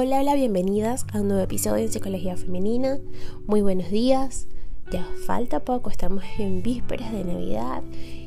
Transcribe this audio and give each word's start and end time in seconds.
Hola, 0.00 0.20
hola, 0.20 0.36
bienvenidas 0.36 1.04
a 1.12 1.20
un 1.20 1.26
nuevo 1.26 1.42
episodio 1.42 1.84
de 1.84 1.90
Psicología 1.90 2.36
Femenina. 2.36 3.00
Muy 3.48 3.62
buenos 3.62 3.90
días. 3.90 4.46
Ya 4.92 5.04
falta 5.26 5.58
poco, 5.58 5.90
estamos 5.90 6.22
en 6.38 6.62
vísperas 6.62 7.10
de 7.10 7.24
Navidad. 7.24 7.82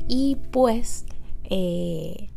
Y 0.06 0.36
pues, 0.52 1.06
eh, 1.46 2.30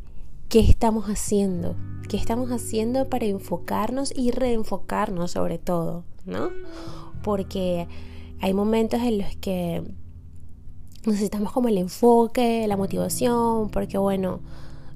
¿qué 0.49 0.61
estamos 0.61 1.07
haciendo? 1.07 1.75
¿Qué 2.09 2.17
estamos 2.17 2.53
haciendo 2.53 3.09
para 3.09 3.27
enfocarnos 3.27 4.17
y 4.17 4.31
reenfocarnos 4.31 5.33
sobre 5.33 5.59
todo? 5.59 6.05
¿No? 6.27 6.51
Porque 7.25 7.89
hay 8.41 8.55
momentos 8.55 9.01
en 9.01 9.19
los 9.19 9.35
que 9.39 9.83
necesitamos 11.07 11.51
como 11.51 11.67
el 11.67 11.79
enfoque, 11.79 12.69
la 12.69 12.77
motivación, 12.77 13.69
porque 13.71 13.99
bueno, 13.99 14.39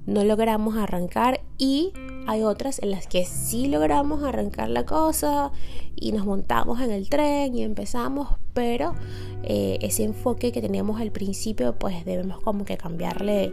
no 0.08 0.24
logramos 0.24 0.74
arrancar 0.76 1.42
y 1.58 1.92
hay 2.26 2.42
otras 2.42 2.78
en 2.78 2.90
las 2.90 3.06
que 3.06 3.26
sí 3.26 3.68
logramos 3.68 4.22
arrancar 4.22 4.70
la 4.70 4.86
cosa 4.86 5.52
y 5.96 6.12
nos 6.12 6.24
montamos 6.24 6.80
en 6.80 6.90
el 6.90 7.10
tren 7.10 7.54
y 7.54 7.62
empezamos, 7.62 8.28
pero 8.54 8.94
eh, 9.42 9.78
ese 9.82 10.04
enfoque 10.04 10.50
que 10.50 10.62
teníamos 10.62 10.98
al 11.02 11.12
principio 11.12 11.78
pues 11.78 12.06
debemos 12.06 12.40
como 12.40 12.64
que 12.64 12.78
cambiarle 12.78 13.52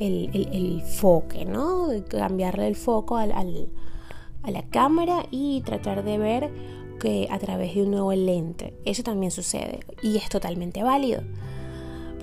el, 0.00 0.30
el, 0.32 0.80
foque, 0.80 1.44
¿no? 1.44 1.88
Cambiarle 2.08 2.66
el 2.66 2.76
foco 2.76 3.18
al, 3.18 3.32
a 3.32 4.50
la 4.50 4.62
cámara 4.70 5.26
y 5.30 5.60
tratar 5.66 6.02
de 6.02 6.16
ver 6.16 6.50
que 6.98 7.28
a 7.30 7.38
través 7.38 7.74
de 7.74 7.82
un 7.82 7.90
nuevo 7.90 8.12
lente. 8.14 8.72
Eso 8.86 9.02
también 9.02 9.30
sucede 9.30 9.80
y 10.02 10.16
es 10.16 10.30
totalmente 10.30 10.82
válido. 10.82 11.22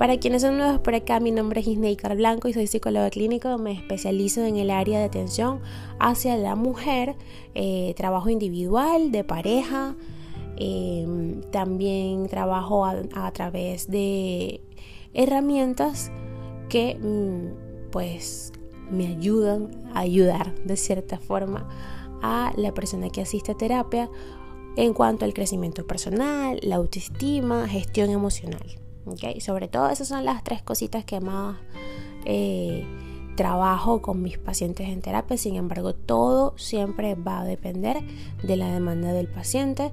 Para 0.02 0.18
quienes 0.18 0.42
son 0.42 0.58
nuevos 0.58 0.80
por 0.80 0.96
acá, 0.96 1.20
mi 1.20 1.30
nombre 1.30 1.62
es 1.62 1.68
Isneikar 1.68 2.16
Blanco 2.16 2.48
y 2.48 2.54
soy 2.54 2.66
psicóloga 2.66 3.12
clínico. 3.12 3.60
Me 3.60 3.72
especializo 3.72 4.44
en 4.44 4.58
el 4.58 4.72
área 4.72 4.98
de 4.98 5.06
atención 5.06 5.62
hacia 6.00 6.38
la 6.38 6.56
mujer, 6.56 7.16
eh, 7.54 7.94
trabajo 7.96 8.32
individual, 8.32 9.12
de 9.12 9.24
pareja. 9.24 9.96
Em, 10.58 11.42
también 11.52 12.28
trabajo 12.30 12.84
a, 12.84 13.32
través 13.32 13.92
de 13.92 14.62
herramientas 15.14 16.12
que 16.68 16.96
mm, 16.96 17.92
pues 17.92 18.54
me 18.90 19.06
ayudan 19.06 19.70
a 19.94 20.00
ayudar 20.00 20.56
de 20.66 20.78
cierta 20.78 21.20
forma 21.20 21.70
a 22.24 22.54
la 22.58 22.74
persona 22.74 23.12
que 23.12 23.22
asiste 23.22 23.52
a 23.52 23.56
terapia 23.56 24.10
en 24.78 24.96
cuanto 24.96 25.26
al 25.26 25.36
crecimiento 25.36 25.86
personal, 25.86 26.60
la 26.64 26.78
autoestima, 26.78 27.68
gestión 27.68 28.10
emocional. 28.10 28.81
Sobre 29.40 29.68
todo 29.68 29.90
esas 29.90 30.08
son 30.08 30.26
las 30.26 30.44
tres 30.44 30.62
cositas 30.62 31.04
que 31.06 31.20
más 31.20 31.58
eh, 32.26 32.86
trabajo 33.36 34.02
con 34.02 34.22
mis 34.22 34.38
pacientes 34.38 34.88
en 34.90 35.02
terapia. 35.02 35.38
Sin 35.38 35.56
embargo, 35.56 35.94
todo 35.94 36.54
siempre 36.58 37.16
va 37.16 37.42
a 37.42 37.46
depender 37.46 37.98
de 38.44 38.56
la 38.56 38.72
demanda 38.72 39.14
del 39.14 39.28
paciente. 39.28 39.92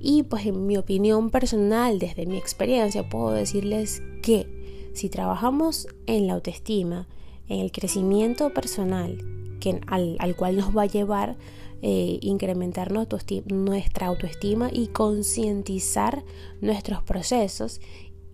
Y 0.00 0.24
pues 0.24 0.44
en 0.46 0.66
mi 0.66 0.76
opinión 0.76 1.30
personal, 1.30 1.98
desde 1.98 2.26
mi 2.26 2.36
experiencia, 2.36 3.08
puedo 3.08 3.30
decirles 3.30 4.02
que 4.22 4.90
si 4.92 5.08
trabajamos 5.08 5.88
en 6.06 6.26
la 6.26 6.34
autoestima, 6.34 7.08
en 7.48 7.60
el 7.60 7.72
crecimiento 7.72 8.52
personal, 8.52 9.18
que, 9.60 9.80
al, 9.86 10.36
cual 10.36 10.56
nos 10.56 10.76
va 10.76 10.82
a 10.82 10.86
llevar 10.86 11.36
eh, 11.80 12.18
incrementar 12.22 12.92
nuestra 12.92 14.06
autoestima 14.06 14.68
y 14.72 14.88
concientizar 14.88 16.22
nuestros 16.60 17.02
procesos 17.02 17.80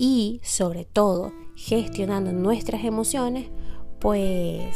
y 0.00 0.41
sobre 0.43 0.87
todo 0.87 1.31
gestionando 1.56 2.33
nuestras 2.33 2.84
emociones, 2.84 3.50
pues, 4.00 4.75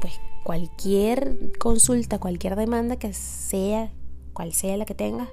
pues 0.00 0.18
cualquier 0.44 1.52
consulta, 1.58 2.18
cualquier 2.18 2.56
demanda 2.56 2.96
que 2.96 3.12
sea, 3.12 3.92
cual 4.32 4.54
sea 4.54 4.78
la 4.78 4.86
que 4.86 4.94
tengas, 4.94 5.28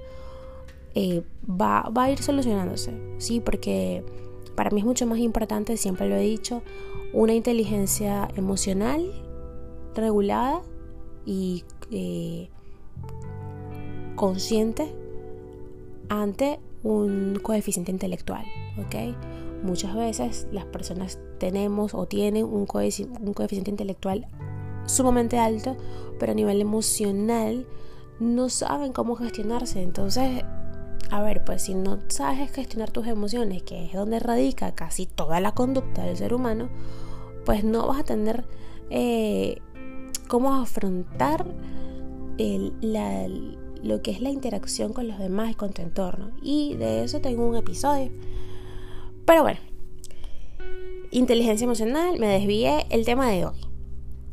eh, 0.94 1.24
va, 1.50 1.90
va, 1.98 2.04
a 2.04 2.12
ir 2.12 2.22
solucionándose, 2.22 3.00
¿sí? 3.18 3.40
Porque 3.40 4.04
para 4.56 4.72
mí 4.72 4.82
es 4.82 4.86
mucho 4.86 5.08
más 5.08 5.20
importante, 5.20 5.78
siempre 5.78 6.10
lo 6.10 6.16
he 6.18 6.22
dicho, 6.22 6.62
una 7.14 7.34
inteligencia 7.34 8.28
emocional 8.36 9.10
regulada 9.96 10.64
y 11.26 11.64
eh, 11.92 12.50
consciente 14.18 14.94
ante 16.10 16.60
un 16.84 17.40
coeficiente 17.42 17.92
intelectual. 17.92 18.46
¿ok? 18.78 19.16
Muchas 19.64 19.96
veces 19.96 20.48
las 20.52 20.66
personas 20.66 21.20
tenemos 21.40 21.94
o 21.94 22.06
tienen 22.06 22.46
un, 22.46 22.68
un 22.68 23.34
coeficiente 23.34 23.72
intelectual 23.72 24.28
sumamente 24.86 25.40
alto, 25.40 25.78
pero 26.20 26.34
a 26.34 26.36
nivel 26.36 26.62
emocional 26.62 27.66
no 28.20 28.50
saben 28.50 28.94
cómo 28.94 29.16
gestionarse. 29.16 29.82
Entonces, 29.82 30.44
a 31.10 31.22
ver, 31.22 31.44
pues 31.44 31.64
si 31.64 31.76
no 31.76 32.00
sabes 32.08 32.52
gestionar 32.52 32.92
tus 32.92 33.08
emociones, 33.08 33.64
que 33.64 33.86
es 33.86 33.94
donde 33.94 34.20
radica 34.20 34.74
casi 34.74 35.06
toda 35.06 35.40
la 35.40 35.54
conducta 35.54 36.04
del 36.04 36.18
ser 36.18 36.34
humano, 36.34 36.70
pues 37.46 37.64
no 37.64 37.88
vas 37.88 38.00
a 38.00 38.04
tener 38.04 38.46
eh, 38.90 39.60
cómo 40.28 40.56
afrontar 40.56 41.46
el, 42.38 42.74
la, 42.82 43.28
lo 43.84 44.02
que 44.02 44.12
es 44.12 44.22
la 44.22 44.30
interacción 44.30 44.94
con 44.94 45.08
los 45.08 45.20
demás 45.20 45.52
y 45.52 45.56
con 45.56 45.74
tu 45.74 45.82
entorno. 45.82 46.32
Y 46.42 46.76
de 46.76 47.04
eso 47.04 47.20
tengo 47.20 47.46
un 47.48 47.56
episodio. 47.56 48.12
Pero 49.26 49.44
bueno, 49.44 49.60
inteligencia 51.12 51.66
emocional, 51.66 52.18
me 52.18 52.28
desvié 52.28 52.86
el 52.90 53.06
tema 53.06 53.30
de 53.30 53.46
hoy. 53.46 53.56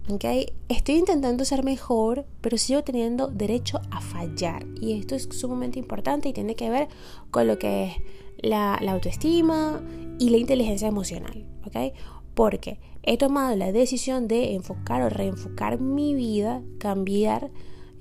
¿okay? 0.09 0.47
Estoy 0.69 0.97
intentando 0.97 1.44
ser 1.44 1.65
mejor, 1.65 2.27
pero 2.41 2.56
sigo 2.59 2.83
teniendo 2.83 3.28
derecho 3.28 3.81
a 3.91 4.00
fallar. 4.00 4.66
Y 4.81 4.99
esto 4.99 5.16
es 5.16 5.28
sumamente 5.31 5.78
importante 5.78 6.28
y 6.28 6.33
tiene 6.33 6.55
que 6.55 6.71
ver 6.71 6.89
con 7.31 7.47
lo 7.47 7.59
que 7.59 7.84
es 7.84 7.93
la, 8.39 8.75
autoestima 8.77 9.83
y 10.19 10.31
la 10.31 10.37
inteligencia 10.37 10.89
emocional. 10.89 11.44
¿okay? 11.66 11.93
Porque 12.34 12.78
he 13.03 13.16
tomado 13.16 13.56
la 13.56 13.72
decisión 13.72 14.28
de 14.28 14.55
enfocar 14.55 15.03
o 15.03 15.09
reenfocar 15.09 15.81
mi 15.81 16.15
vida, 16.15 16.62
cambiar 16.78 17.50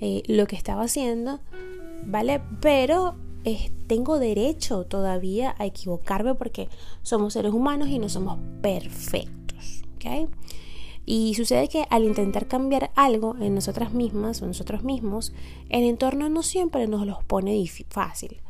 eh, 0.01 0.23
lo 0.27 0.47
que 0.47 0.55
estaba 0.55 0.83
haciendo, 0.83 1.39
¿vale? 2.05 2.41
Pero 2.61 3.15
tengo 3.87 4.19
derecho 4.19 4.83
todavía 4.85 5.55
a 5.57 5.65
equivocarme 5.65 6.35
porque 6.35 6.69
somos 7.01 7.33
seres 7.33 7.53
humanos 7.53 7.89
y 7.89 7.99
no 7.99 8.09
somos 8.09 8.37
perfectos, 8.61 9.81
¿ok? 9.95 10.29
Y 11.05 11.33
sucede 11.33 11.67
que 11.69 11.87
al 11.89 12.03
intentar 12.03 12.47
cambiar 12.47 12.91
algo 12.95 13.35
en 13.41 13.55
nosotras 13.55 13.93
mismas 13.93 14.41
o 14.41 14.47
nosotros 14.47 14.83
mismos, 14.83 15.33
el 15.69 15.83
entorno 15.83 16.29
no 16.29 16.43
siempre 16.43 16.87
nos 16.87 17.07
los 17.07 17.23
pone 17.23 17.65
fácil. 17.89 18.41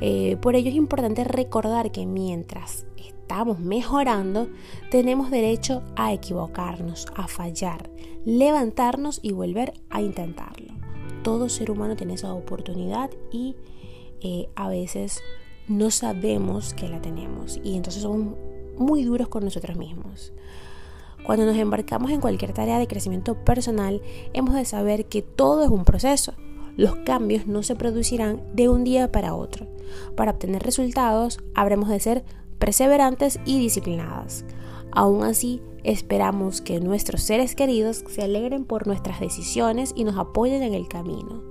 Eh, 0.00 0.38
por 0.40 0.56
ello 0.56 0.70
es 0.70 0.74
importante 0.74 1.22
recordar 1.22 1.92
que 1.92 2.06
mientras 2.06 2.86
estamos 2.96 3.58
mejorando, 3.58 4.48
tenemos 4.90 5.30
derecho 5.30 5.82
a 5.94 6.12
equivocarnos, 6.14 7.06
a 7.14 7.28
fallar, 7.28 7.90
levantarnos 8.24 9.20
y 9.22 9.32
volver 9.32 9.74
a 9.90 10.00
intentarlo. 10.00 10.71
Todo 11.22 11.48
ser 11.48 11.70
humano 11.70 11.96
tiene 11.96 12.14
esa 12.14 12.34
oportunidad 12.34 13.10
y 13.30 13.56
eh, 14.20 14.48
a 14.54 14.68
veces 14.68 15.20
no 15.68 15.90
sabemos 15.90 16.74
que 16.74 16.88
la 16.88 17.00
tenemos 17.00 17.60
y 17.62 17.76
entonces 17.76 18.02
somos 18.02 18.36
muy 18.76 19.04
duros 19.04 19.28
con 19.28 19.44
nosotros 19.44 19.76
mismos. 19.76 20.32
Cuando 21.24 21.46
nos 21.46 21.56
embarcamos 21.56 22.10
en 22.10 22.20
cualquier 22.20 22.52
tarea 22.52 22.78
de 22.78 22.88
crecimiento 22.88 23.36
personal, 23.44 24.02
hemos 24.32 24.54
de 24.54 24.64
saber 24.64 25.06
que 25.06 25.22
todo 25.22 25.62
es 25.62 25.70
un 25.70 25.84
proceso. 25.84 26.34
Los 26.76 26.96
cambios 26.96 27.46
no 27.46 27.62
se 27.62 27.76
producirán 27.76 28.42
de 28.54 28.68
un 28.68 28.82
día 28.82 29.12
para 29.12 29.34
otro. 29.34 29.68
Para 30.16 30.32
obtener 30.32 30.62
resultados, 30.62 31.38
habremos 31.54 31.88
de 31.88 32.00
ser 32.00 32.24
perseverantes 32.58 33.38
y 33.44 33.60
disciplinadas. 33.60 34.44
Aún 34.92 35.24
así, 35.24 35.62
esperamos 35.84 36.60
que 36.60 36.78
nuestros 36.80 37.22
seres 37.22 37.54
queridos 37.54 38.04
se 38.08 38.22
alegren 38.22 38.64
por 38.64 38.86
nuestras 38.86 39.20
decisiones 39.20 39.92
y 39.96 40.04
nos 40.04 40.18
apoyen 40.18 40.62
en 40.62 40.74
el 40.74 40.86
camino. 40.86 41.42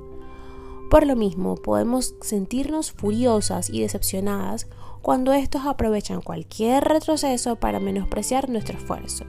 Por 0.92 1.08
lo 1.08 1.16
mismo, 1.16 1.56
podemos 1.56 2.16
sentirnos 2.22 2.92
furiosas 2.92 3.70
y 3.70 3.82
decepcionadas 3.82 4.68
cuando 5.02 5.34
estos 5.34 5.66
aprovechan 5.66 6.22
cualquier 6.22 6.84
retroceso 6.84 7.56
para 7.56 7.80
menospreciar 7.80 8.50
nuestro 8.50 8.78
esfuerzo. 8.78 9.26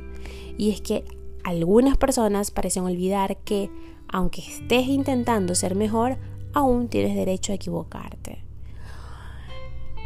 Y 0.58 0.70
es 0.70 0.80
que 0.82 1.04
algunas 1.44 1.96
personas 1.96 2.50
parecen 2.50 2.84
olvidar 2.84 3.38
que, 3.38 3.70
aunque 4.08 4.42
estés 4.42 4.88
intentando 4.88 5.54
ser 5.54 5.74
mejor, 5.74 6.18
aún 6.52 6.88
tienes 6.88 7.16
derecho 7.16 7.52
a 7.52 7.54
equivocarte. 7.54 8.44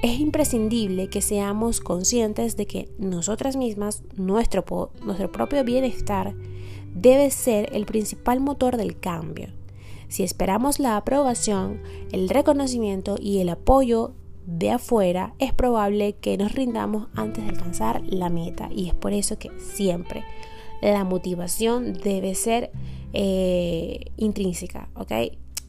Es 0.02 0.20
imprescindible 0.20 1.08
que 1.08 1.22
seamos 1.22 1.80
conscientes 1.80 2.56
de 2.56 2.66
que 2.66 2.88
nosotras 2.98 3.56
mismas, 3.56 4.02
nuestro, 4.16 4.64
propio 4.64 5.64
bienestar, 5.64 6.34
debe 6.94 7.30
ser 7.30 7.70
el 7.72 7.86
principal 7.86 8.40
motor 8.40 8.76
del 8.76 8.98
cambio. 8.98 9.48
Si 10.08 10.22
esperamos 10.22 10.78
la 10.78 10.96
aprobación, 10.96 11.80
el 12.12 12.28
reconocimiento 12.28 13.16
y 13.18 13.38
el 13.38 13.48
apoyo 13.48 14.12
de 14.46 14.70
afuera, 14.70 15.34
es 15.38 15.52
probable 15.52 16.12
que 16.12 16.36
nos 16.36 16.52
rindamos 16.52 17.08
antes 17.14 17.44
de 17.44 17.50
alcanzar 17.50 18.02
la 18.06 18.28
meta. 18.28 18.68
Y 18.72 18.88
es 18.88 18.94
por 18.94 19.12
eso 19.12 19.38
que 19.38 19.50
siempre 19.58 20.24
la 20.82 21.04
motivación 21.04 21.94
debe 21.94 22.34
ser 22.34 22.70
eh, 23.12 24.12
intrínseca, 24.16 24.90
¿ok? 24.94 25.12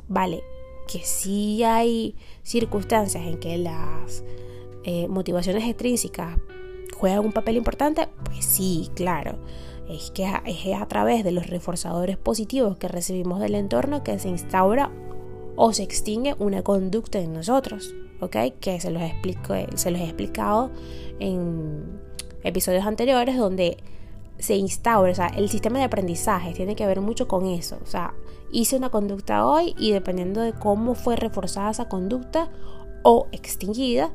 vale, 0.08 0.42
que 0.88 1.00
sí 1.00 1.64
hay 1.64 2.16
circunstancias 2.44 3.26
en 3.26 3.38
que 3.38 3.58
las 3.58 4.24
eh, 4.84 5.08
motivaciones 5.08 5.64
extrínsecas 5.66 6.38
juegan 6.96 7.20
un 7.20 7.34
papel 7.34 7.58
importante, 7.58 8.08
pues 8.24 8.46
sí, 8.46 8.90
claro. 8.96 9.38
Es 9.90 10.12
que 10.12 10.26
es 10.46 10.76
a 10.76 10.86
través 10.88 11.24
de 11.24 11.32
los 11.32 11.48
reforzadores 11.48 12.18
positivos 12.18 12.78
que 12.78 12.88
recibimos 12.88 13.40
del 13.40 13.56
entorno 13.56 14.04
que 14.04 14.20
se 14.20 14.30
instaura 14.30 14.92
o 15.56 15.74
se 15.74 15.84
extingue 15.84 16.36
una 16.40 16.62
conducta 16.62 17.20
en 17.20 17.34
nosotros, 17.34 17.96
¿ok? 18.20 18.36
Que 18.60 18.80
se 18.80 18.92
los, 18.92 19.02
explico, 19.02 19.56
se 19.76 19.92
los 19.92 20.02
he 20.02 20.06
explicado 20.06 20.72
en 21.20 22.00
episodios 22.44 22.86
anteriores 22.86 23.38
donde 23.38 23.78
se 24.40 24.56
instaura, 24.56 25.12
o 25.12 25.16
sea, 25.16 25.28
el 25.28 25.50
sistema 25.50 25.80
de 25.80 25.86
aprendizaje 25.86 26.54
tiene 26.54 26.76
que 26.76 26.86
ver 26.86 27.02
mucho 27.02 27.28
con 27.28 27.46
eso, 27.48 27.78
o 27.82 27.88
sea, 27.88 28.14
hice 28.52 28.78
una 28.78 28.90
conducta 28.90 29.46
hoy 29.46 29.76
y 29.78 29.92
dependiendo 29.92 30.42
de 30.42 30.54
cómo 30.54 30.96
fue 30.96 31.16
reforzada 31.16 31.72
esa 31.72 31.88
conducta 31.88 32.50
o 33.04 33.28
extinguida, 33.32 34.12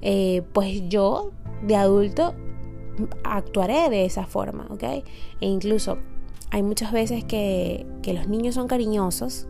eh, 0.00 0.42
pues 0.52 0.88
yo 0.88 1.30
de 1.62 1.76
adulto 1.76 2.34
actuaré 3.24 3.88
de 3.90 4.04
esa 4.04 4.26
forma, 4.26 4.66
¿ok? 4.70 4.82
E 4.82 5.04
incluso 5.40 5.98
hay 6.50 6.62
muchas 6.62 6.92
veces 6.92 7.24
que, 7.24 7.86
que 8.02 8.12
los 8.12 8.28
niños 8.28 8.54
son 8.54 8.68
cariñosos, 8.68 9.46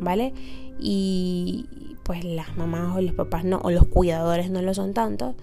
¿vale? 0.00 0.32
Y 0.78 1.66
pues 2.04 2.24
las 2.24 2.56
mamás 2.56 2.96
o 2.96 3.00
los 3.00 3.14
papás 3.14 3.44
no, 3.44 3.58
o 3.62 3.70
los 3.70 3.86
cuidadores 3.86 4.50
no 4.50 4.62
lo 4.62 4.72
son 4.72 4.94
tanto, 4.94 5.34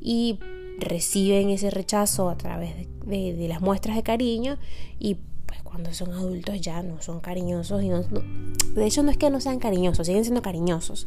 y 0.00 0.38
reciben 0.78 1.50
ese 1.50 1.70
rechazo 1.70 2.28
a 2.28 2.36
través 2.36 2.74
de, 3.06 3.48
las 3.48 3.60
muestras 3.60 3.96
de 3.96 4.02
cariño 4.02 4.58
y 4.98 5.16
pues 5.54 5.62
cuando 5.62 5.92
son 5.92 6.12
adultos 6.12 6.60
ya 6.60 6.82
no 6.82 7.00
son 7.00 7.20
cariñosos 7.20 7.82
y 7.82 7.88
no, 7.88 8.02
de 8.02 8.86
hecho 8.86 9.02
no 9.02 9.10
es 9.10 9.16
que 9.16 9.30
no 9.30 9.40
sean 9.40 9.58
cariñosos, 9.60 10.06
siguen 10.06 10.24
siendo 10.24 10.42
cariñosos, 10.42 11.06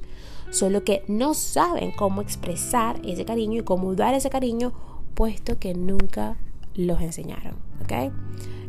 solo 0.51 0.83
que 0.83 1.03
no 1.07 1.33
saben 1.33 1.91
cómo 1.91 2.21
expresar 2.21 3.01
ese 3.03 3.25
cariño 3.25 3.61
y 3.61 3.63
cómo 3.63 3.93
dar 3.95 4.13
ese 4.13 4.29
cariño 4.29 4.73
puesto 5.15 5.59
que 5.59 5.73
nunca 5.73 6.37
los 6.75 7.01
enseñaron, 7.01 7.55
¿ok? 7.83 8.13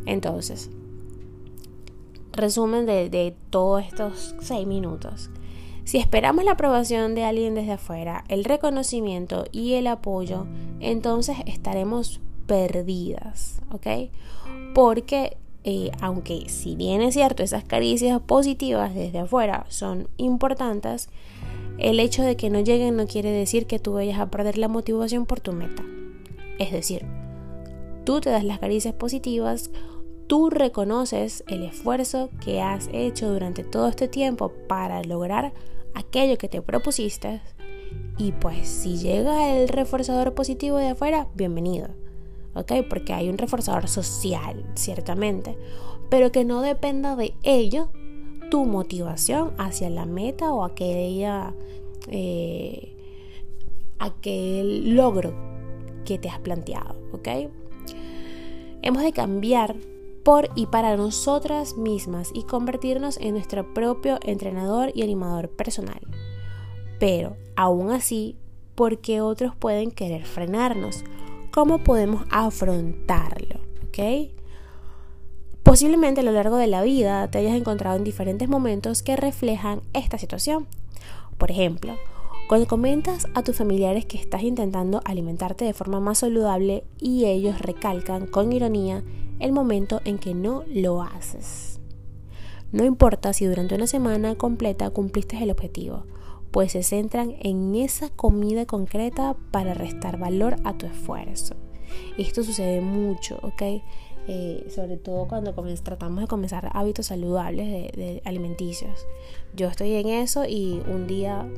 Entonces, 0.06 0.70
resumen 2.32 2.86
de, 2.86 3.08
de 3.08 3.36
todos 3.50 3.84
estos 3.84 4.34
seis 4.40 4.66
minutos. 4.66 5.30
Si 5.84 5.98
esperamos 5.98 6.44
la 6.44 6.52
aprobación 6.52 7.14
de 7.14 7.25
alguien 7.25 7.54
desde 7.54 7.72
afuera, 7.72 8.25
el 8.28 8.44
reconocimiento 8.44 9.44
y 9.52 9.75
el 9.75 9.86
apoyo, 9.86 10.46
entonces 10.80 11.36
estaremos 11.46 12.20
perdidas, 12.46 13.62
¿ok? 13.70 14.10
Porque 14.75 15.36
eh, 15.70 15.93
aunque 16.00 16.49
si 16.49 16.76
bien 16.76 17.03
es 17.03 17.12
cierto, 17.12 17.43
esas 17.43 17.62
caricias 17.62 18.19
positivas 18.23 18.94
desde 18.94 19.19
afuera 19.19 19.67
son 19.69 20.09
importantes, 20.17 21.11
el 21.76 22.00
hecho 22.00 22.23
de 22.23 22.37
que 22.38 22.49
no 22.49 22.61
lleguen 22.61 22.97
no 22.97 23.06
quiere 23.06 23.31
decir 23.31 23.67
que 23.67 23.79
tú 23.79 23.93
vayas 23.93 24.19
a 24.19 24.31
perder 24.31 24.56
la 24.56 24.69
motivación 24.69 25.26
por 25.26 25.41
tu 25.41 25.53
meta. 25.53 25.85
Es 26.59 26.73
decir, 26.73 27.05
tú 28.05 28.23
te 28.23 28.31
das 28.31 28.44
las 28.44 28.61
caricias 28.61 28.94
positivas, 28.94 29.70
tú 30.26 30.49
reconoces 30.49 31.44
el 31.49 31.62
esfuerzo 31.65 32.31
que 32.43 32.62
has 32.62 32.88
hecho 32.94 33.31
durante 33.31 33.62
todo 33.62 33.88
este 33.88 34.09
tiempo 34.09 34.50
para 34.69 35.03
lograr 35.03 35.53
aquello 35.93 36.38
que 36.38 36.49
te 36.49 36.62
propusiste 36.62 37.43
y 38.17 38.32
pues 38.32 38.67
si 38.67 38.97
llega 38.97 39.55
el 39.55 39.69
reforzador 39.69 40.32
positivo 40.32 40.79
de 40.79 40.88
afuera, 40.88 41.29
bienvenido. 41.35 41.88
¿Ok? 42.58 42.72
Porque 42.88 43.12
hay 43.12 43.28
un 43.28 43.38
reforzador 43.38 43.88
social, 43.88 44.64
ciertamente, 44.75 45.56
pero 46.10 46.32
que 46.32 46.44
no 46.44 46.60
dependa 46.60 47.14
de 47.14 47.34
ello 47.44 47.90
tu 48.50 48.64
motivación 48.64 49.52
hacia 49.58 49.88
la 49.90 50.06
meta 50.06 50.52
o 50.52 50.64
aquella, 50.64 51.55
eh, 52.08 52.96
aquel 54.00 54.96
logro 54.96 55.34
que 56.05 56.19
te 56.19 56.28
has 56.28 56.40
planteado. 56.40 56.96
¿Ok? 57.12 57.28
Hemos 58.82 59.02
de 59.02 59.12
cambiar 59.12 59.76
por 60.25 60.50
y 60.56 60.66
para 60.66 60.96
nosotras 60.96 61.76
mismas 61.76 62.31
y 62.34 62.43
convertirnos 62.43 63.19
en 63.19 63.34
nuestro 63.34 63.72
propio 63.72 64.19
entrenador 64.22 64.90
y 64.94 65.02
animador 65.02 65.49
personal. 65.49 66.00
Pero, 66.99 67.37
aún 67.56 67.90
así, 67.90 68.37
¿por 68.75 68.99
qué 68.99 69.20
otros 69.20 69.54
pueden 69.54 69.90
querer 69.90 70.25
frenarnos? 70.25 71.04
¿Cómo 71.58 71.78
podemos 71.78 72.25
afrontarlo? 72.31 73.58
¿Ok? 73.88 74.31
Posiblemente 75.64 76.20
a 76.20 76.22
lo 76.22 76.31
largo 76.31 76.56
de 76.56 76.69
la 76.69 76.82
vida 76.82 77.28
te 77.32 77.38
hayas 77.38 77.56
encontrado 77.56 77.96
en 77.96 78.05
diferentes 78.05 78.49
momentos 78.49 79.02
que 79.02 79.16
reflejan 79.16 79.82
esta 79.93 80.19
situación. 80.19 80.69
Por 81.37 81.50
ejemplo, 81.50 81.96
cuando 82.49 82.69
comentas 82.69 83.26
a 83.34 83.43
tus 83.43 83.56
familiares 83.56 84.06
que 84.06 84.19
estás 84.19 84.44
intentando 84.44 85.00
alimentarte 85.05 85.64
de 85.64 85.75
forma 85.75 85.99
más 85.99 86.19
saludable 86.19 86.84
y 87.00 87.25
ellos 87.25 87.58
recalcan 87.58 88.28
con 88.28 88.52
ironía 88.52 89.02
el 89.40 89.50
momento 89.50 90.00
en 90.04 90.19
que 90.19 90.34
no 90.34 90.62
lo 90.72 91.02
haces. 91.02 91.81
No 92.70 92.84
importa 92.84 93.32
si 93.32 93.46
durante 93.46 93.75
una 93.75 93.88
semana 93.88 94.37
completa 94.37 94.90
cumpliste 94.90 95.43
el 95.43 95.50
objetivo, 95.50 96.04
pues 96.50 96.73
se 96.73 96.83
centran 96.83 97.37
en 97.41 97.75
esa 97.75 98.11
comida 98.11 98.67
concreta 98.67 99.37
para 99.50 99.75
restar 99.75 100.19
valor 100.19 100.56
a 100.65 100.77
tu 100.77 100.87
esfuerzo. 100.87 101.55
Esto 102.17 102.43
sucede 102.43 102.81
mucho, 102.81 103.39
¿ok? 103.43 103.62
Eh, 104.31 104.67
sobre 104.69 104.99
todo 104.99 105.27
cuando 105.27 105.55
tratamos 105.83 106.21
de 106.21 106.27
comenzar 106.27 106.71
hábitos 106.75 107.06
saludables 107.06 107.93
de, 107.93 108.21
alimenticios. 108.27 109.06
Yo 109.55 109.69
estoy 109.69 109.95
en 109.95 110.09
eso 110.09 110.45
y 110.45 110.83
un 110.87 111.06
día 111.06 111.49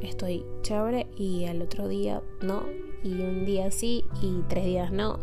estoy 0.00 0.42
chévere 0.62 1.06
y 1.16 1.44
al 1.44 1.60
otro 1.60 1.86
día 1.86 2.22
no, 2.40 2.62
y 3.04 3.12
un 3.20 3.44
día 3.44 3.70
sí 3.70 4.04
y 4.22 4.40
tres 4.48 4.64
días 4.64 4.90
no. 4.90 5.18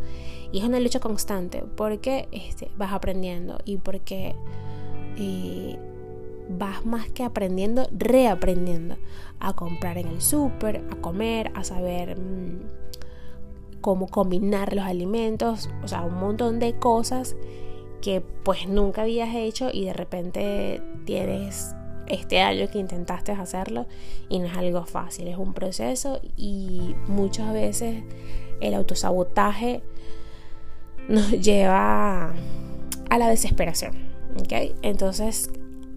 Y 0.52 0.60
es 0.60 0.64
una 0.64 0.80
lucha 0.80 1.00
constante 1.00 1.64
porque 1.76 2.28
este, 2.32 2.70
vas 2.78 2.94
aprendiendo 2.94 3.58
y 3.66 3.78
porque 3.78 4.36
eh, 5.18 5.80
vas 6.50 6.86
más 6.86 7.10
que 7.10 7.24
aprendiendo, 7.24 7.88
reaprendiendo 7.92 8.98
a 9.40 9.54
comprar 9.54 9.98
en 9.98 10.08
el 10.08 10.22
súper, 10.22 10.84
a 10.92 10.96
comer, 10.96 11.52
a 11.56 11.64
saber 11.64 12.20
mm, 12.20 12.60
cómo 13.82 14.08
combinar 14.08 14.74
los 14.74 14.86
alimentos, 14.86 15.70
o 15.84 15.88
sea, 15.88 16.02
un 16.02 16.16
montón 16.16 16.60
de 16.60 16.74
cosas 16.74 17.36
que 18.02 18.22
pues 18.44 18.68
nunca 18.68 19.04
habías 19.04 19.34
hecho 19.36 19.70
y 19.72 19.86
de 19.86 19.94
repente 19.94 20.82
tienes 21.06 21.76
este 22.08 22.42
año 22.42 22.70
que 22.70 22.78
intentaste 22.78 23.32
hacerlo 23.32 23.88
y 24.30 24.40
no 24.40 24.46
es 24.46 24.56
algo 24.56 24.86
fácil, 24.86 25.28
es 25.28 25.38
un 25.38 25.54
proceso 25.54 26.22
y 26.38 26.96
muchas 27.08 27.52
veces 27.52 28.04
el 28.62 28.74
autosabotaje 28.76 29.82
nos 31.08 31.32
lleva 31.32 32.34
a 33.10 33.18
la 33.18 33.28
desesperación. 33.28 33.94
¿okay? 34.40 34.76
Entonces 34.82 35.50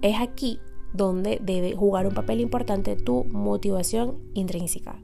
es 0.03 0.21
aquí 0.21 0.61
donde 0.93 1.39
debe 1.43 1.75
jugar 1.75 2.07
un 2.07 2.15
papel 2.15 2.41
importante 2.41 2.97
tu 2.97 3.25
motivación 3.25 4.19
intrínseca. 4.35 5.01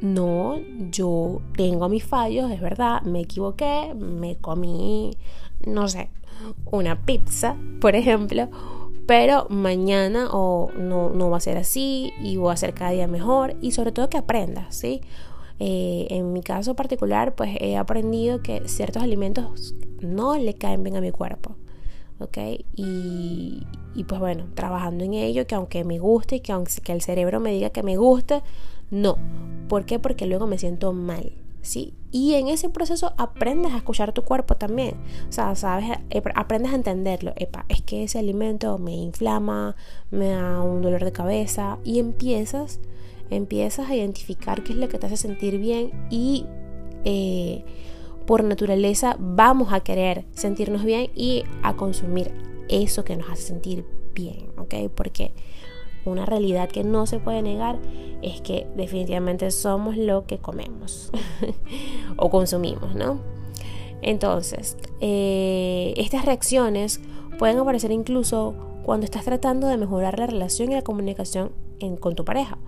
No, 0.00 0.60
yo 0.90 1.40
tengo 1.56 1.88
mis 1.88 2.04
fallos, 2.04 2.50
es 2.50 2.60
verdad, 2.60 3.02
me 3.02 3.20
equivoqué, 3.20 3.94
me 3.94 4.36
comí, 4.36 5.16
no 5.66 5.88
sé, 5.88 6.10
una 6.70 7.04
pizza, 7.04 7.56
por 7.80 7.96
ejemplo, 7.96 8.48
pero 9.06 9.46
mañana 9.48 10.28
o 10.30 10.70
no, 10.76 11.10
no 11.10 11.30
va 11.30 11.38
a 11.38 11.40
ser 11.40 11.56
así 11.56 12.12
y 12.22 12.36
voy 12.36 12.52
a 12.52 12.56
ser 12.56 12.74
cada 12.74 12.92
día 12.92 13.08
mejor 13.08 13.56
y 13.60 13.72
sobre 13.72 13.90
todo 13.90 14.08
que 14.08 14.18
aprendas, 14.18 14.76
¿sí? 14.76 15.00
Eh, 15.60 16.06
en 16.10 16.32
mi 16.32 16.42
caso 16.42 16.74
particular, 16.74 17.34
pues 17.34 17.56
he 17.60 17.76
aprendido 17.76 18.42
que 18.42 18.68
ciertos 18.68 19.02
alimentos 19.02 19.74
no 20.00 20.36
le 20.36 20.54
caen 20.54 20.84
bien 20.84 20.96
a 20.96 21.00
mi 21.00 21.10
cuerpo. 21.10 21.56
¿Ok? 22.18 22.38
Y, 22.74 23.64
pues 24.06 24.20
bueno, 24.20 24.46
trabajando 24.54 25.04
en 25.04 25.14
ello, 25.14 25.46
que 25.46 25.54
aunque 25.54 25.84
me 25.84 25.98
guste, 25.98 26.40
que 26.40 26.52
aunque 26.52 26.72
que 26.82 26.92
el 26.92 27.02
cerebro 27.02 27.40
me 27.40 27.52
diga 27.52 27.70
que 27.70 27.82
me 27.82 27.96
guste, 27.96 28.42
no. 28.90 29.18
¿Por 29.68 29.84
qué? 29.84 29.98
Porque 29.98 30.26
luego 30.26 30.46
me 30.46 30.58
siento 30.58 30.92
mal, 30.92 31.32
¿sí? 31.62 31.94
Y 32.10 32.34
en 32.34 32.48
ese 32.48 32.70
proceso 32.70 33.12
aprendes 33.18 33.72
a 33.72 33.76
escuchar 33.78 34.12
tu 34.12 34.22
cuerpo 34.22 34.56
también. 34.56 34.94
O 35.28 35.32
sea, 35.32 35.54
sabes, 35.54 35.98
eh, 36.10 36.22
aprendes 36.34 36.72
a 36.72 36.76
entenderlo. 36.76 37.32
Epa, 37.36 37.66
es 37.68 37.82
que 37.82 38.04
ese 38.04 38.18
alimento 38.18 38.78
me 38.78 38.94
inflama, 38.94 39.76
me 40.10 40.30
da 40.30 40.62
un 40.62 40.80
dolor 40.80 41.04
de 41.04 41.12
cabeza 41.12 41.78
y 41.84 41.98
empiezas 41.98 42.80
empiezas 43.30 43.90
a 43.90 43.94
identificar 43.94 44.62
qué 44.62 44.72
es 44.72 44.78
lo 44.78 44.88
que 44.88 44.98
te 44.98 45.06
hace 45.06 45.16
sentir 45.16 45.58
bien 45.58 45.90
y 46.10 46.46
eh, 47.04 47.64
por 48.28 48.44
naturaleza 48.44 49.16
vamos 49.18 49.72
a 49.72 49.80
querer 49.80 50.26
sentirnos 50.34 50.84
bien 50.84 51.10
y 51.14 51.44
a 51.62 51.76
consumir 51.76 52.30
eso 52.68 53.02
que 53.02 53.16
nos 53.16 53.30
hace 53.30 53.40
sentir 53.40 53.86
bien, 54.12 54.50
¿ok? 54.58 54.74
Porque 54.94 55.32
una 56.04 56.26
realidad 56.26 56.68
que 56.68 56.84
no 56.84 57.06
se 57.06 57.20
puede 57.20 57.40
negar 57.40 57.78
es 58.20 58.42
que 58.42 58.66
definitivamente 58.76 59.50
somos 59.50 59.96
lo 59.96 60.26
que 60.26 60.36
comemos 60.36 61.10
o 62.18 62.28
consumimos, 62.28 62.94
¿no? 62.94 63.18
Entonces, 64.02 64.76
eh, 65.00 65.94
estas 65.96 66.26
reacciones 66.26 67.00
pueden 67.38 67.56
aparecer 67.56 67.92
incluso 67.92 68.54
cuando 68.82 69.06
estás 69.06 69.24
tratando 69.24 69.68
de 69.68 69.78
mejorar 69.78 70.18
la 70.18 70.26
relación 70.26 70.70
y 70.70 70.74
la 70.74 70.82
comunicación 70.82 71.52
con 71.98 72.14
tu 72.14 72.26
pareja. 72.26 72.58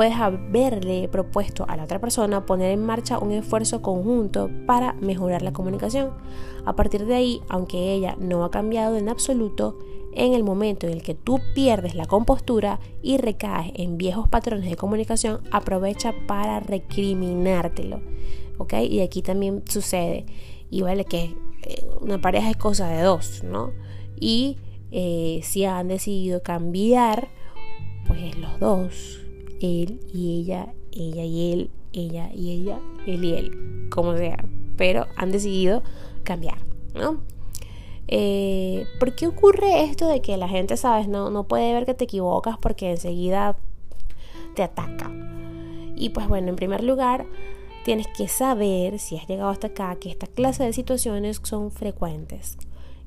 Puedes 0.00 0.16
haberle 0.16 1.08
propuesto 1.08 1.66
a 1.68 1.76
la 1.76 1.84
otra 1.84 2.00
persona 2.00 2.46
poner 2.46 2.70
en 2.70 2.82
marcha 2.86 3.18
un 3.18 3.32
esfuerzo 3.32 3.82
conjunto 3.82 4.48
para 4.66 4.94
mejorar 4.94 5.42
la 5.42 5.52
comunicación. 5.52 6.14
A 6.64 6.74
partir 6.74 7.04
de 7.04 7.16
ahí, 7.16 7.42
aunque 7.50 7.92
ella 7.92 8.16
no 8.18 8.42
ha 8.42 8.50
cambiado 8.50 8.96
en 8.96 9.10
absoluto, 9.10 9.78
en 10.14 10.32
el 10.32 10.42
momento 10.42 10.86
en 10.86 10.94
el 10.94 11.02
que 11.02 11.14
tú 11.14 11.38
pierdes 11.54 11.94
la 11.94 12.06
compostura 12.06 12.80
y 13.02 13.18
recaes 13.18 13.72
en 13.74 13.98
viejos 13.98 14.26
patrones 14.26 14.70
de 14.70 14.76
comunicación, 14.76 15.42
aprovecha 15.50 16.14
para 16.26 16.60
recriminártelo. 16.60 18.00
¿Ok? 18.56 18.72
Y 18.88 19.02
aquí 19.02 19.20
también 19.20 19.64
sucede. 19.68 20.24
Y 20.70 20.80
vale 20.80 21.04
que 21.04 21.36
eh, 21.64 21.84
una 22.00 22.18
pareja 22.22 22.48
es 22.48 22.56
cosa 22.56 22.88
de 22.88 23.02
dos, 23.02 23.44
¿no? 23.44 23.70
Y 24.18 24.56
eh, 24.92 25.40
si 25.42 25.66
han 25.66 25.88
decidido 25.88 26.42
cambiar, 26.42 27.28
pues 28.06 28.38
los 28.38 28.58
dos, 28.58 29.26
él 29.60 30.00
y 30.12 30.40
ella, 30.40 30.72
ella 30.92 31.24
y 31.24 31.52
él, 31.52 31.70
ella 31.92 32.30
y 32.34 32.50
ella, 32.50 32.78
él 33.06 33.24
y 33.24 33.34
él, 33.34 33.88
como 33.90 34.16
sea, 34.16 34.44
pero 34.76 35.06
han 35.16 35.30
decidido 35.30 35.82
cambiar, 36.24 36.58
¿no? 36.94 37.20
Eh, 38.08 38.86
¿Por 38.98 39.14
qué 39.14 39.28
ocurre 39.28 39.84
esto 39.84 40.08
de 40.08 40.20
que 40.20 40.36
la 40.36 40.48
gente, 40.48 40.76
sabes, 40.76 41.06
no, 41.06 41.30
no 41.30 41.44
puede 41.44 41.72
ver 41.72 41.86
que 41.86 41.94
te 41.94 42.04
equivocas 42.04 42.58
porque 42.58 42.90
enseguida 42.90 43.56
te 44.54 44.62
ataca? 44.62 45.12
Y 45.96 46.08
pues 46.08 46.26
bueno, 46.28 46.48
en 46.48 46.56
primer 46.56 46.82
lugar, 46.82 47.26
tienes 47.84 48.08
que 48.08 48.26
saber, 48.26 48.98
si 48.98 49.16
has 49.16 49.28
llegado 49.28 49.50
hasta 49.50 49.68
acá, 49.68 49.96
que 49.96 50.10
esta 50.10 50.26
clase 50.26 50.64
de 50.64 50.72
situaciones 50.72 51.40
son 51.42 51.70
frecuentes. 51.70 52.56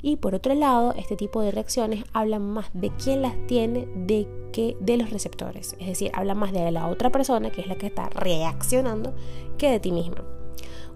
Y 0.05 0.17
por 0.17 0.36
otro 0.36 0.53
lado, 0.53 0.93
este 0.98 1.15
tipo 1.15 1.41
de 1.41 1.51
reacciones 1.51 2.03
hablan 2.12 2.41
más 2.41 2.69
de 2.74 2.91
quién 2.91 3.22
las 3.22 3.33
tiene 3.48 3.88
de 3.95 4.27
que 4.51 4.75
de 4.81 4.98
los 4.98 5.10
receptores. 5.10 5.77
Es 5.79 5.88
decir, 5.88 6.12
hablan 6.13 6.38
más 6.38 6.51
de 6.51 6.69
la 6.72 6.89
otra 6.89 7.10
persona, 7.10 7.51
que 7.51 7.62
es 7.62 7.67
la 7.67 7.77
que 7.77 7.88
está 7.88 8.10
reaccionando, 8.10 9.15
que 9.57 9.72
de 9.72 9.79
ti 9.79 9.93
misma. 9.93 10.25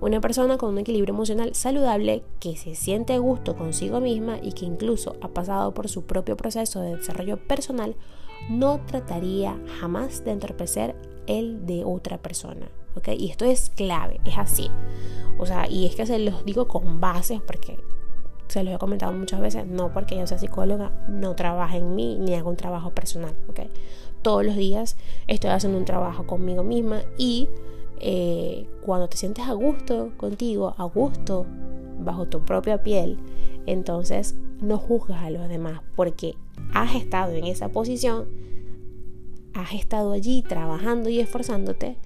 Una 0.02 0.20
persona 0.20 0.58
con 0.58 0.72
un 0.72 0.80
equilibrio 0.80 1.14
emocional 1.14 1.56
saludable 1.56 2.22
que 2.42 2.58
se 2.58 2.76
siente 2.76 3.14
a 3.14 3.20
gusto 3.20 3.56
consigo 3.56 4.02
misma 4.02 4.40
y 4.44 4.52
que 4.52 4.66
incluso 4.66 5.16
ha 5.22 5.30
pasado 5.30 5.74
por 5.74 5.88
su 5.88 6.04
propio 6.04 6.36
proceso 6.36 6.82
de 6.82 6.98
desarrollo 6.98 7.38
personal, 7.38 7.96
no 8.50 8.82
trataría 8.86 9.58
jamás 9.80 10.26
de 10.26 10.32
entorpecer 10.32 10.96
el 11.28 11.66
de 11.66 11.86
otra 11.86 12.18
persona. 12.22 12.68
¿ok? 12.96 13.08
Y 13.18 13.30
esto 13.30 13.46
es 13.46 13.70
clave, 13.70 14.20
es 14.26 14.38
así. 14.38 14.70
O 15.40 15.46
sea, 15.46 15.66
y 15.70 15.86
es 15.86 15.96
que 15.96 16.06
se 16.06 16.20
los 16.20 16.44
digo 16.44 16.68
con 16.68 17.00
bases 17.00 17.40
porque 17.42 17.80
se 18.48 18.64
los 18.64 18.74
he 18.74 18.78
comentado 18.78 19.14
muchas 19.14 19.40
veces, 19.42 19.66
no 19.66 19.92
porque 19.94 20.18
yo 20.18 20.28
sea 20.28 20.38
psicóloga, 20.38 20.92
no 21.08 21.36
trabaja 21.36 21.78
en 21.78 21.96
mí 21.96 22.18
ni 22.20 22.36
hago 22.36 22.50
un 22.50 22.56
trabajo 22.56 22.92
personal. 22.92 23.36
Todos 24.22 24.46
los 24.46 24.56
días 24.56 24.98
estoy 25.28 25.52
haciendo 25.52 25.78
un 25.78 25.86
trabajo 25.86 26.26
conmigo 26.26 26.64
misma 26.64 27.02
y 27.18 27.50
eh, 28.00 28.68
cuando 28.82 29.08
te 29.10 29.18
sientes 29.18 29.46
a 29.48 29.54
gusto 29.54 30.12
contigo, 30.18 30.76
a 30.78 30.84
gusto 30.86 31.46
bajo 32.00 32.28
tu 32.28 32.46
propia 32.46 32.84
piel, 32.84 33.18
entonces 33.66 34.36
no 34.62 34.78
juzgas 34.78 35.24
a 35.24 35.30
los 35.30 35.48
demás 35.50 35.82
porque 35.96 36.36
has 36.74 36.96
estado 36.96 37.34
en 37.34 37.46
esa 37.46 37.70
posición, 37.70 38.28
has 39.54 39.74
estado 39.74 40.12
allí 40.12 40.42
trabajando 40.42 41.10
y 41.10 41.20
esforzándote 41.20 41.98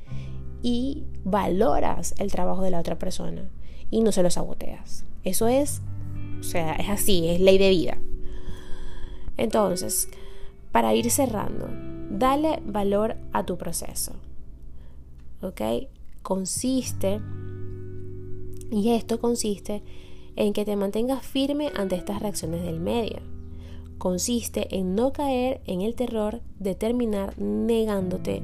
y 0.62 1.04
valoras 1.24 2.16
el 2.18 2.32
trabajo 2.32 2.62
de 2.62 2.72
la 2.72 2.80
otra 2.80 2.98
persona 2.98 3.50
y 3.90 4.02
no 4.02 4.12
se 4.12 4.24
lo 4.24 4.30
saboteas. 4.30 5.06
Eso 5.24 5.48
es 5.48 5.82
o 6.42 6.44
sea, 6.44 6.74
es 6.74 6.90
así, 6.90 7.30
es 7.30 7.40
ley 7.40 7.60
de 7.60 7.70
vida. 7.70 7.98
Entonces, 9.38 10.10
para 10.72 10.94
ir 10.96 11.10
cerrando, 11.12 11.70
dale 12.10 12.62
valor 12.66 13.16
a 13.32 13.46
tu 13.46 13.58
proceso. 13.58 14.14
¿Ok? 15.42 15.62
Consiste, 16.24 17.22
y 18.72 18.90
esto 18.90 19.20
consiste 19.20 19.84
en 20.36 20.54
que 20.54 20.66
te 20.66 20.76
mantengas 20.76 21.24
firme 21.24 21.72
ante 21.76 21.96
estas 21.96 22.22
reacciones 22.22 22.64
del 22.64 22.80
medio. 22.80 23.20
Consiste 24.00 24.76
en 24.76 24.96
no 24.96 25.14
caer 25.14 25.62
en 25.66 25.82
el 25.82 25.94
terror 25.94 26.42
de 26.58 26.74
terminar 26.74 27.38
negándote 27.38 28.42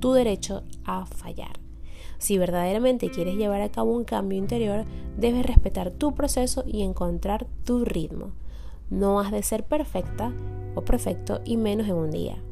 tu 0.00 0.12
derecho 0.12 0.62
a 0.84 1.04
fallar. 1.04 1.67
Si 2.18 2.36
verdaderamente 2.36 3.10
quieres 3.10 3.36
llevar 3.36 3.62
a 3.62 3.70
cabo 3.70 3.92
un 3.92 4.04
cambio 4.04 4.38
interior, 4.38 4.84
debes 5.16 5.46
respetar 5.46 5.92
tu 5.92 6.14
proceso 6.14 6.64
y 6.66 6.82
encontrar 6.82 7.46
tu 7.64 7.84
ritmo. 7.84 8.32
No 8.90 9.20
has 9.20 9.30
de 9.30 9.42
ser 9.42 9.64
perfecta 9.64 10.32
o 10.74 10.82
perfecto 10.82 11.40
y 11.44 11.56
menos 11.56 11.88
en 11.88 11.94
un 11.94 12.10
día. 12.10 12.42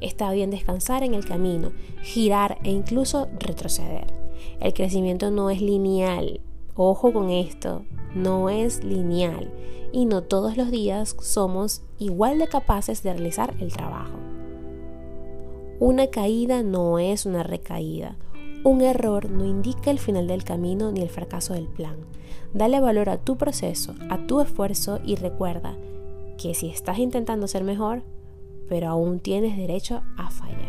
Está 0.00 0.30
bien 0.32 0.50
descansar 0.50 1.02
en 1.02 1.14
el 1.14 1.24
camino, 1.24 1.72
girar 2.02 2.58
e 2.62 2.70
incluso 2.70 3.28
retroceder. 3.38 4.12
El 4.60 4.74
crecimiento 4.74 5.30
no 5.30 5.48
es 5.48 5.62
lineal. 5.62 6.40
Ojo 6.74 7.12
con 7.12 7.30
esto, 7.30 7.84
no 8.14 8.50
es 8.50 8.84
lineal 8.84 9.50
y 9.92 10.04
no 10.04 10.22
todos 10.22 10.58
los 10.58 10.70
días 10.70 11.16
somos 11.22 11.82
igual 11.98 12.38
de 12.38 12.48
capaces 12.48 13.02
de 13.02 13.14
realizar 13.14 13.54
el 13.60 13.72
trabajo. 13.72 14.18
Una 15.78 16.08
caída 16.08 16.62
no 16.62 16.98
es 16.98 17.24
una 17.24 17.42
recaída. 17.42 18.16
Un 18.66 18.82
error 18.82 19.30
no 19.30 19.44
indica 19.46 19.92
el 19.92 20.00
final 20.00 20.26
del 20.26 20.42
camino 20.42 20.90
ni 20.90 21.00
el 21.00 21.08
fracaso 21.08 21.54
del 21.54 21.68
plan. 21.68 21.94
Dale 22.52 22.80
valor 22.80 23.08
a 23.10 23.16
tu 23.16 23.36
proceso, 23.36 23.94
a 24.10 24.26
tu 24.26 24.40
esfuerzo 24.40 24.98
y 25.04 25.14
recuerda 25.14 25.76
que 26.36 26.52
si 26.52 26.68
estás 26.68 26.98
intentando 26.98 27.46
ser 27.46 27.62
mejor, 27.62 28.02
pero 28.68 28.88
aún 28.88 29.20
tienes 29.20 29.56
derecho 29.56 30.02
a 30.16 30.30
fallar. 30.30 30.66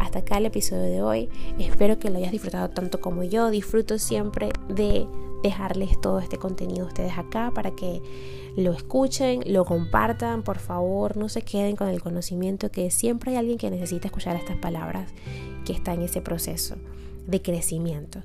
Hasta 0.00 0.18
acá 0.18 0.38
el 0.38 0.46
episodio 0.46 0.82
de 0.82 1.02
hoy. 1.02 1.28
Espero 1.60 2.00
que 2.00 2.10
lo 2.10 2.18
hayas 2.18 2.32
disfrutado 2.32 2.68
tanto 2.70 3.00
como 3.00 3.22
yo. 3.22 3.50
Disfruto 3.50 4.00
siempre 4.00 4.48
de 4.68 5.06
dejarles 5.44 6.00
todo 6.00 6.18
este 6.18 6.36
contenido 6.36 6.86
a 6.86 6.88
ustedes 6.88 7.16
acá 7.16 7.52
para 7.54 7.76
que 7.76 8.02
lo 8.56 8.72
escuchen, 8.72 9.40
lo 9.46 9.64
compartan, 9.64 10.42
por 10.42 10.58
favor, 10.58 11.16
no 11.16 11.28
se 11.28 11.42
queden 11.42 11.76
con 11.76 11.86
el 11.86 12.02
conocimiento 12.02 12.72
que 12.72 12.90
siempre 12.90 13.30
hay 13.30 13.36
alguien 13.36 13.56
que 13.56 13.70
necesita 13.70 14.08
escuchar 14.08 14.34
estas 14.34 14.56
palabras 14.56 15.12
que 15.66 15.74
está 15.74 15.92
en 15.92 16.02
ese 16.02 16.22
proceso 16.22 16.76
de 17.26 17.42
crecimiento. 17.42 18.22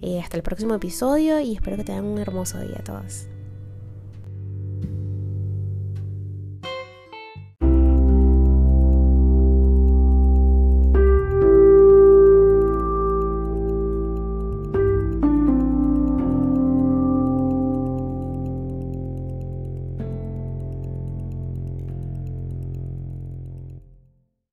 Eh, 0.00 0.20
hasta 0.20 0.36
el 0.36 0.42
próximo 0.42 0.74
episodio 0.74 1.40
y 1.40 1.54
espero 1.54 1.76
que 1.76 1.84
tengan 1.84 2.04
un 2.04 2.18
hermoso 2.18 2.58
día 2.60 2.78
a 2.78 2.84
todos. 2.84 3.26